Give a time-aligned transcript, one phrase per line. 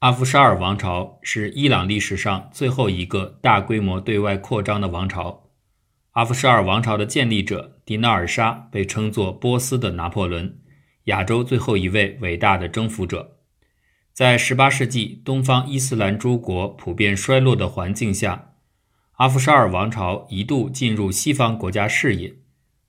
[0.00, 5.50] 阿夫沙尔王朝是伊朗历史上最后一个大规模对外扩张的王朝。
[6.12, 10.58] 阿夫沙尔王朝的建立者迪纳尔沙被称作波斯的拿破仑，
[11.04, 13.40] 亚洲最后一位伟大的征服者。
[14.14, 18.52] 在18世纪东方伊斯兰诸国普遍衰落的环境下，
[19.16, 22.36] 阿夫沙尔王朝一度进入西方国家视野，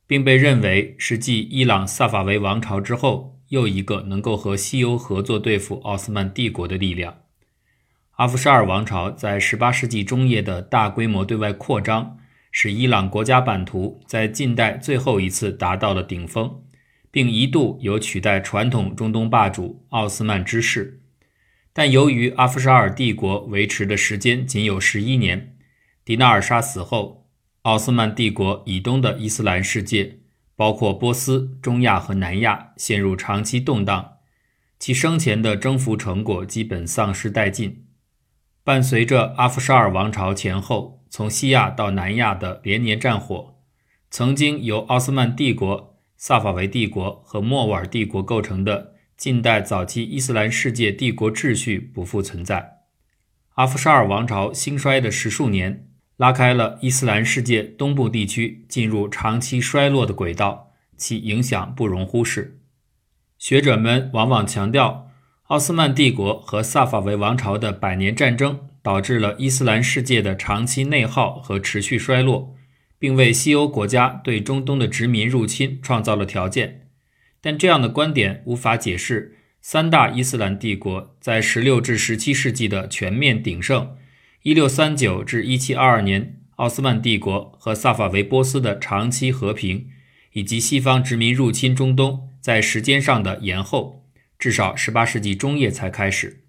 [0.08, 3.41] 并被认为是继伊朗萨法维王朝之后。
[3.52, 7.18] 又一个能够和西欧合作对付奥斯曼帝国的力量。
[8.12, 12.18] 阿夫沙尔王朝在18世纪中叶的大规模对外扩张，
[12.50, 16.64] 使伊朗国家版图在近代最后一次达到了顶峰，
[17.12, 21.02] 并一度有取代传统中东霸主奥斯曼之势。
[21.74, 25.58] 但由于阿夫沙尔帝国维持的时间仅有十一年，
[26.06, 27.28] 迪纳尔沙死后，
[27.64, 30.21] 奥斯曼帝国以东的伊斯兰世界。
[30.56, 34.18] 包括波斯、中亚和南亚陷入长期动荡，
[34.78, 37.86] 其生前的征服成果基本丧失殆尽。
[38.64, 43.56] 伴随着阿夫沙尔王朝前后从西亚到南亚的连年战火，
[44.10, 52.82] 曾经由奥斯曼帝国、萨法维帝国和莫瓦尔帝国构成的近代早期伊斯兰世界帝国秩序不复存在。
[53.56, 55.91] 阿夫沙尔王朝兴衰的十数年。
[56.22, 62.60] 拉开了伊斯兰世界东部地区进入长期衰落的轨道，其影响不容忽视。
[63.40, 65.10] 学者们往往强调，
[65.46, 72.54] 奥斯曼帝国和萨法维王朝的百年战争导致了伊斯兰世界的长期内耗和持续衰落，
[73.00, 76.88] 并为西欧国家对中东的殖民入侵创造了条件。
[77.42, 83.96] 但这样的观点无法解释三大伊斯兰帝国在16至17世纪的全面鼎盛。
[84.44, 89.90] 一六三九至一七二二年，奥斯曼帝国和萨法维波斯的长期和平，
[90.34, 94.04] 以及西方殖民入侵中东在时间上的延后，
[94.40, 96.42] 至少十八世纪中叶才开始。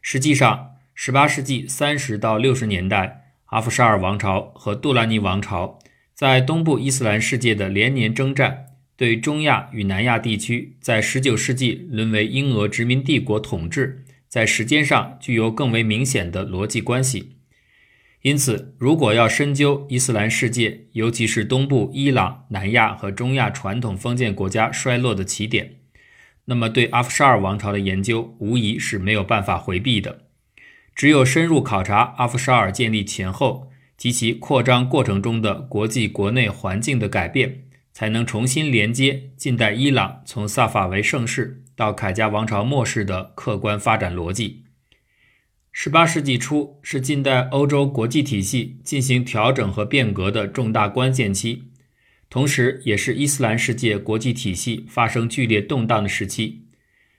[0.00, 5.80] 实际上，十八世纪三十到六十年代，阿夫沙尔王朝和杜兰尼王朝
[6.14, 14.04] 在东部伊斯兰世界的连年征战，对中亚与南亚地区在十九世纪沦为英俄殖民帝国统治。
[14.28, 17.36] 在时间上具有更为明显的逻辑关系，
[18.22, 25.76] 因此，如果要深究伊斯兰世界，尤其是东部伊朗、南亚和中亚传统封建国家衰落的起点，
[26.44, 30.26] 那么对阿夫沙尔王朝的研究无疑是没有办法回避的。
[30.94, 37.62] 只有深入考察阿夫沙尔建立前后及其扩张过程中的国际国内环境的改变，
[37.92, 41.64] 才能重新连接近代伊朗从萨法维盛世。
[41.78, 44.64] 到凯加王朝末世的客观发展逻辑。
[45.70, 51.70] 十八世纪初是近代欧洲国际体系进行调整和变革的重大关键期，
[52.28, 56.64] 同时也是伊斯兰世界国际体系发生剧烈动荡的时期。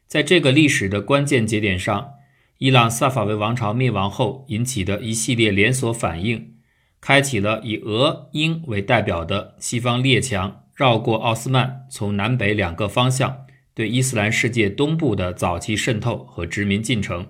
[0.06, 2.16] 在这个历史的关键节点上，
[2.58, 6.56] 伊朗萨法维王朝灭亡后引起的一系列连锁反应，
[7.00, 13.46] 开启了以俄英为代表的西方列强绕过奥斯曼，从南北两个方向。
[13.80, 17.28] 对伊斯兰世界东部的早期渗透和殖民进程，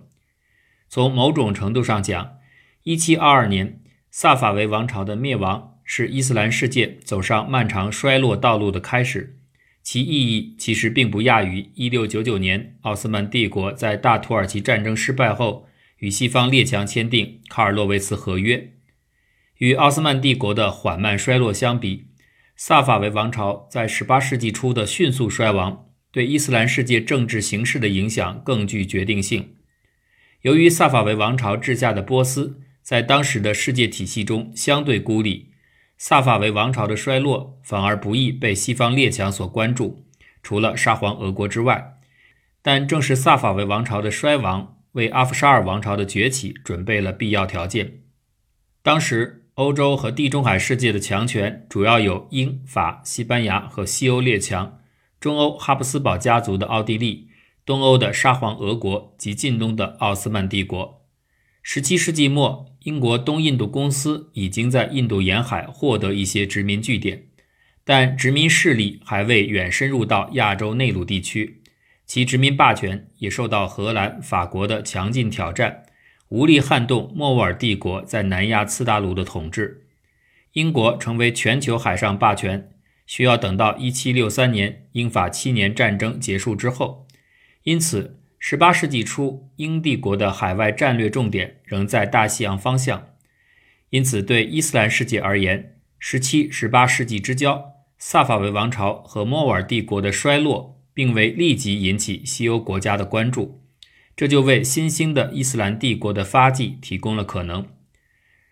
[0.88, 2.38] 从某种程度上讲
[2.86, 9.38] ，1722年萨法维王朝的灭亡是伊斯兰世界走上漫长衰落道路的开始。
[9.84, 15.68] 其意义其实并不亚于1699年奥斯曼帝国在大土耳其战争失败后
[16.00, 18.74] 与西方列强签订卡尔洛维茨合约。
[19.60, 22.08] 与奥斯曼帝国的缓慢衰落相比，
[22.56, 25.86] 萨法维王朝在18世纪初的迅速衰亡。
[26.12, 29.56] 对伊斯兰世界政治形势的影响更具决定性。
[30.42, 35.52] 由于萨法维王朝治下的波斯在当时的世界体系中相对孤立，
[35.98, 40.06] 萨法维王朝的衰落反而不易被西方列强所关注，
[40.42, 42.00] 除了沙皇俄国之外。
[42.62, 48.02] 但正是萨法维王朝的衰亡，为阿夫沙尔王朝的崛起准备了必要条件。
[48.82, 54.79] 当时，欧洲和地中海世界的强权主要有英法、西班牙和西欧列强。
[55.20, 57.28] 中欧哈布斯堡家族的奥地利，
[57.66, 61.06] 东欧的沙皇俄国及近东的奥斯曼帝国。
[61.62, 67.26] 十七世纪末，英国东印度公司已经在印度沿海获得一些殖民据点，
[67.84, 71.62] 但殖民势力还未远深入到亚洲内陆地区，
[72.06, 75.84] 其殖民霸权也受到荷兰、法国的强劲挑战，
[76.30, 79.86] 无力撼动莫卧尔帝国在南亚次大陆的统治。
[80.54, 82.72] 英国成为全球海上霸权。
[83.10, 87.08] 需要等到一七六三年英法七年战争结束之后，
[87.64, 93.16] 因此，十八世纪初英帝国的海外战略重点仍在大西洋方向。
[93.90, 103.64] 因此，对伊斯兰世界而言，十七、十八世纪之交，萨法维王朝和莫瓦尔帝国的衰落，并未立即引起西欧国家的关注。
[104.16, 107.66] 这就为新兴的伊斯兰帝国的发迹提供了可能。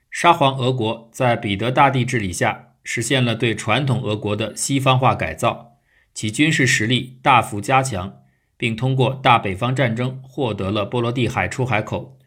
[0.09, 5.73] 沙皇俄国在彼得大帝治理下，实现了对传统俄国的西方化改造，
[6.13, 8.19] 其军事实力大幅加强，
[8.55, 12.17] 并通过大北方战争获得了波罗的海出海口。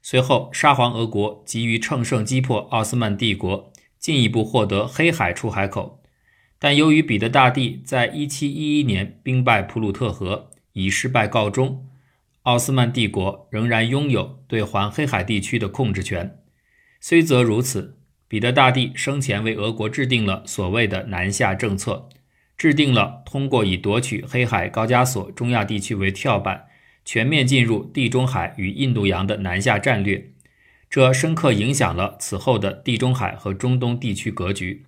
[0.00, 6.00] 随后，沙皇俄国急于乘胜击破奥斯曼帝国，进一步获得黑海出海口。
[6.60, 11.84] 但由于彼得大帝在1711年兵败普鲁特河，以失败告终，
[12.42, 16.38] 奥斯曼帝国仍然拥有对环黑海地区的控制权。
[17.00, 17.98] 虽则如此，
[18.36, 22.10] 彼得大帝生前为俄国制定了所谓的南下政策，
[22.58, 26.66] 制定了通过以夺取黑海、高加索、中亚地区为跳板，
[27.02, 30.32] 全面进入地中海与印度洋的南下战略。
[30.90, 34.84] 这深刻影响了此后的地中海和中东地区格局。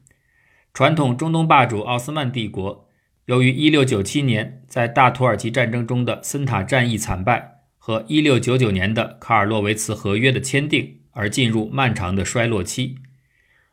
[0.74, 2.86] 传统中东霸主奥斯曼帝国，
[3.24, 10.96] 由于1697年在大土耳其战争中的森塔战役惨败和1699年的卡尔洛维茨合约的签订。
[11.12, 12.94] 而进入漫长的衰落期。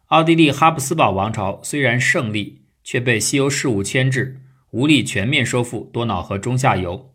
[0.09, 7.11] 奥地利哈布斯堡王朝虽然胜利，却被西欧事务牵制，无力全面收复多瑙河中下游。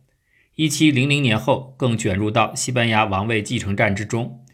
[0.56, 4.44] 一七零零年后，更卷入到西班牙王位继承战之中。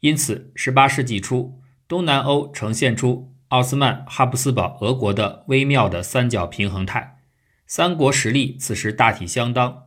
[0.00, 7.18] 因此，十八世纪初，东南欧呈现出奥斯曼、哈布斯堡、俄国的微妙的三角平衡态。
[7.66, 9.84] 三国实力此时大体相当。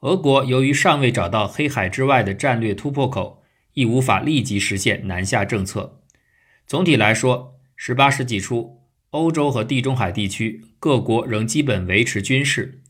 [0.00, 3.42] 俄国由于尚未找到黑海之外的战略突破口。
[3.76, 6.00] 亦无法立即实现南下政策。
[6.66, 8.80] 总体来说，18世纪初，
[9.10, 12.82] 欧洲和地中海地区各国仍基本维持军事。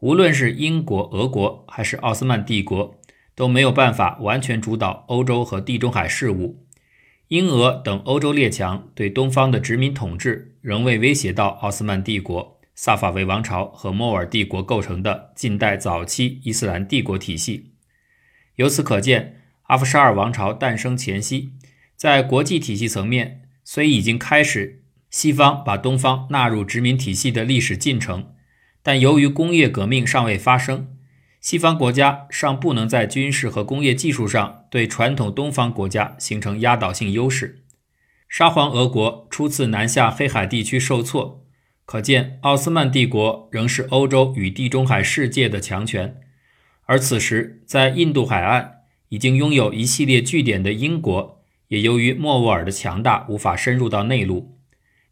[0.00, 3.00] 无论是英国、俄国还是奥斯曼帝国，
[3.34, 6.66] 都没有办法完全主导欧洲和地中海事务。
[7.28, 17.72] 英俄等欧洲列强对东方的殖民统治，仍未威胁到奥斯曼帝国、萨法维王朝和莫尔帝国构成的近代早期伊斯兰帝国体系。
[18.56, 19.38] 由此可见。
[19.68, 21.52] 阿夫沙尔王朝诞生前夕，
[22.02, 28.32] 在国际体系层面虽已经开始西方把东方纳入殖民体系的历史进程，
[28.82, 30.96] 但由于工业革命尚未发生，
[31.40, 37.62] 西方国家尚不能在军事和工业技术上对传统东方国家形成压倒性优势。
[38.28, 41.46] 沙皇俄国初次南下黑海地区受挫，
[41.84, 46.16] 可见奥斯曼帝国仍是欧洲与地中海世界的强权，
[46.86, 48.78] 而此时在印度海岸。
[49.10, 51.41] 已经拥有一系列据点的英国，
[51.72, 54.58] 也由于莫卧儿的强大，无法深入到内陆。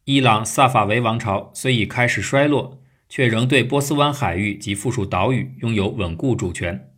[0.04, 6.90] 伊朗萨法维王朝虽已开始衰落，却仍对波斯湾海域及附属岛屿拥有稳固主权。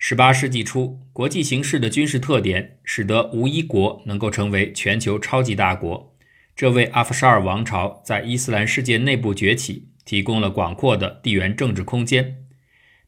[0.00, 6.14] 18世纪初，国际形势的军事特点使得无一国能够成为全球超级大国，
[6.54, 12.43] 这为阿夫沙尔王朝在伊斯兰世界内部崛起提供了广阔的地缘政治空间。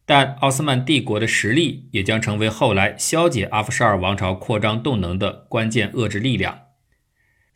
[0.08, 6.60] 但奥斯曼帝国的实力也将成为后来消解阿夫沙尔王朝扩张动能的关键遏制力量。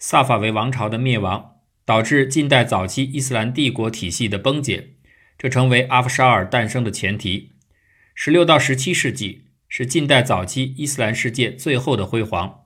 [0.01, 1.53] 萨法维王朝的灭亡
[1.85, 4.95] 导致近代早期伊斯兰帝国体系的崩解，
[5.39, 7.53] 这成为阿夫沙尔诞生的前提。
[8.15, 12.63] 十六到十七世纪是近代早期伊斯兰世界最后的辉煌，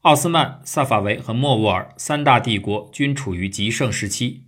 [0.00, 4.46] 奥斯曼、萨法维和莫卧儿三大帝国均处于极盛时期。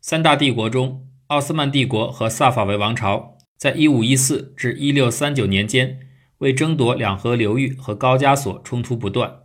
[0.00, 3.33] 三大帝国中，奥斯曼帝国和萨法维王朝。
[3.56, 6.00] 在1514至1639年间，
[6.38, 9.40] 为争夺两河流域和高加索冲突不断，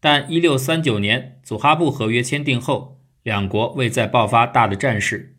[0.00, 5.36] 但1639年祖哈布合约签订后，两国未再爆发大的战事。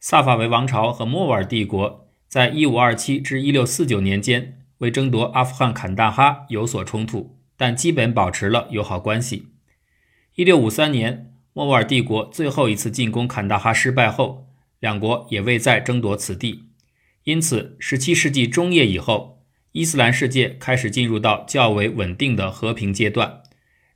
[0.00, 9.48] 萨法维王朝和莫瓦尔帝国在1527至1649年间为争夺阿富汗坎大哈有所冲突，但基本保持了友好关系。
[10.36, 14.46] 1653年，莫瓦尔帝国最后一次进攻坎大哈失败后，
[14.78, 16.67] 两国也未再争夺此地。
[17.28, 19.42] 因此，17世纪中叶以后，
[19.72, 23.42] 伊斯兰世界开始进入到较为稳定的和平阶段。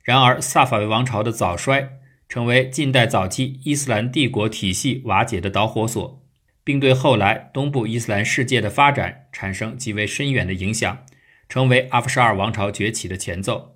[0.03, 1.93] 然而，萨法维王朝的早衰
[2.29, 6.23] 成为近代早期伊斯兰帝国体系瓦解的导火索，
[6.63, 11.03] 并对后来东部伊斯兰世界的发展产生极为深远的影响，
[11.49, 13.73] 成为阿夫沙尔王朝崛起的前奏。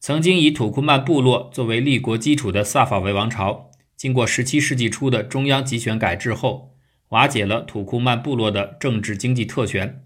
[0.00, 6.71] 曾经以土库曼部落作为立国基础的萨法维王朝，经过17世纪初的中央集权改制后，
[7.12, 10.02] 瓦解了土库曼部落的政治经济特权，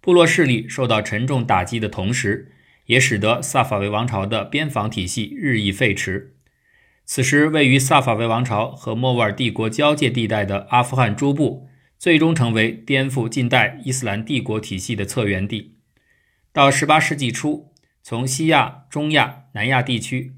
[0.00, 2.52] 部落势力受到沉重打击的同时，
[2.86, 6.26] 也使得萨法维王朝的边防体系日益废弛。
[7.04, 15.74] 此时，位于萨法维王朝和莫卧儿帝国交界地带的阿富汗诸部，最终成为颠覆近代伊斯兰帝国体系的策源地。
[16.52, 17.72] 到18世纪初，
[18.04, 20.34] 从西亚、中亚、南亚地区，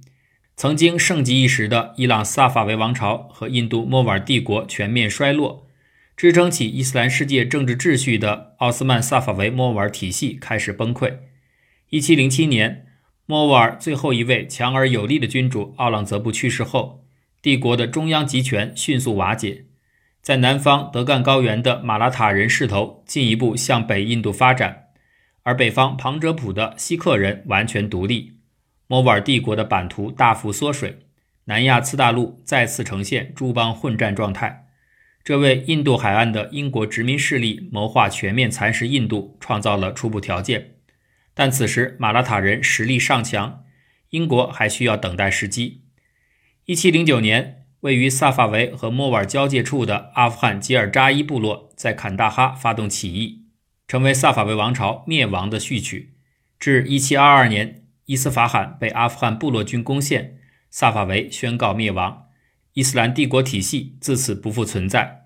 [0.56, 5.67] 曾经盛极一时的伊朗萨法维王朝和印度莫瓦尔帝国全面衰落。
[6.18, 11.18] 支撑起伊斯兰世界政治秩序的奥斯曼萨法维摩瓦尔体系开始崩溃。
[11.90, 12.86] 1707年，
[13.24, 17.04] 摩瓦尔最后一位强而有力的君主奥朗泽布去世后，
[17.40, 19.66] 帝国的中央集权迅速瓦解。
[20.20, 24.86] 在南方德干高原的马拉塔人势头进一步向北印度发展，
[25.44, 28.32] 而北方旁遮普的锡克人完全独立，
[28.88, 30.98] 摩瓦尔帝国的版图大幅缩水，
[31.44, 34.64] 南亚次大陆再次呈现诸邦混战状态。
[35.28, 40.76] 这为印度海岸的英国殖民势力谋划全面蚕食印度创造了初步条件，
[41.34, 43.62] 但此时马拉塔人实力尚强，
[44.08, 45.82] 英国还需要等待时机。
[46.64, 53.42] 一七零九年，位于萨法维和莫瓦尔交界处的阿富汗吉尔扎伊部落在坎大哈发动起义，
[53.86, 56.14] 成为萨法维王朝灭亡的序曲。
[56.58, 60.38] 至一七二二年，伊斯法罕被阿富汗部落军攻陷，
[60.70, 62.27] 萨法维宣告灭亡。
[62.78, 65.22] 伊斯兰帝国体系自此不复存在。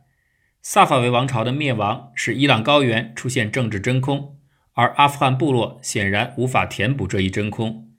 [0.63, 4.39] 萨法维王朝的灭亡使伊朗高原出现政治真空，
[4.73, 7.91] 而阿富汗部落显然无法填补这一真空。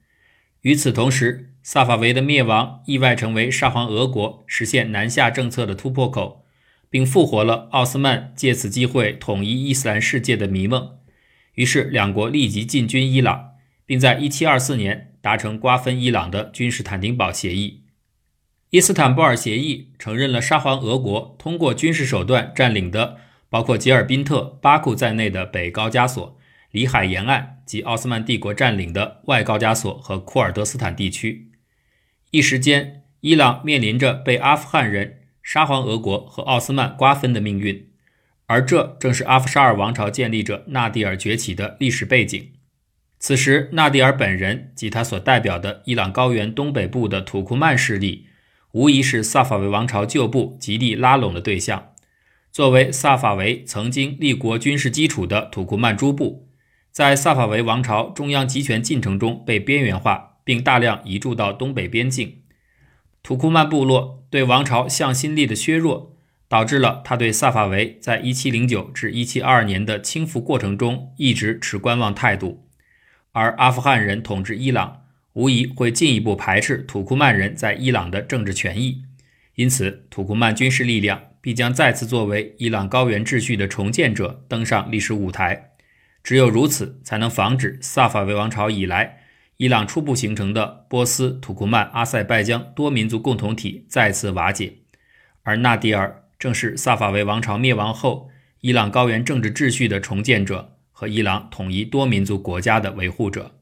[0.61, 6.43] 与此同时，萨法维的灭亡意外成为沙皇俄国实现南下政策的突破口，
[6.89, 10.97] 并复活了奥斯曼借此机会统一伊斯兰世界的迷梦。
[11.53, 13.51] 于是，两国立即进军伊朗，
[13.85, 17.82] 并在1724年达成瓜分伊朗的君士坦丁堡协议。
[18.73, 26.35] 伊斯坦布尔协议承认了沙皇俄国通过军事手段占领的包括吉尔宾特、巴库在内的北高加索、
[26.71, 31.51] 里海沿岸及奥斯曼帝国占领的外高加索和库尔德斯坦地区。
[32.31, 37.91] 一时间，伊朗面临着被阿富汗人、沙皇俄国和奥斯曼瓜分的命运，
[38.47, 42.49] 而这正是阿夫沙尔王朝建立者纳迪尔崛起的历史背景。
[43.19, 48.29] 此时，纳迪尔本人及他所代表的伊朗高原东北部的土库曼势力。
[48.73, 51.91] 无疑是萨法维王朝旧部极力拉拢的对象。
[52.51, 56.47] 作为萨法维曾经立国军事基础的土库曼诸部，
[56.91, 62.41] 在萨法维王朝中央集权进程中被边缘化，并大量移驻到东北边境。
[63.21, 66.15] 土库曼部落对王朝向心力的削弱，
[66.47, 72.67] 导致了他对萨法维在1709至1722年的倾覆过程中一直持观望态度。
[73.33, 75.02] 而阿富汗人统治伊朗。
[75.33, 79.03] 无疑会进一步排斥土库曼人在伊朗的政治权益，
[79.55, 85.71] 因此土库曼军事力量必将再次作为伊朗高原秩序的重建者登上历史舞台。
[86.23, 89.17] 只有如此，才能防止萨法维王朝以来
[89.57, 94.73] 伊朗初步形成的波斯、土库曼、阿塞拜疆多民族共同体再次瓦解。
[95.41, 98.29] 而纳迪尔正是萨法维王朝灭亡后
[98.61, 103.52] 伊朗高原政治秩序的重建者和伊朗统一多民族国家的维护者。